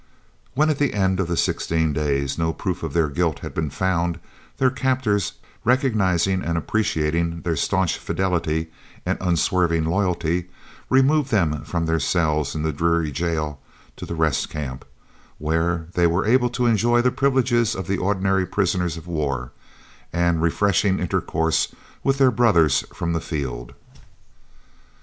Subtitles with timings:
[0.55, 3.69] When at the end of the sixteen days no proof of their guilt had been
[3.69, 4.19] found,
[4.57, 8.71] their captors, recognising and appreciating their staunch fidelity
[9.05, 10.49] and unswerving loyalty,
[10.89, 13.59] removed them from their cells in the dreary jail
[13.95, 14.85] to the Rest Camp,
[15.37, 19.51] where they were able to enjoy the privileges of the ordinary prisoners of war,
[20.11, 23.75] and refreshing intercourse with their brothers from the field.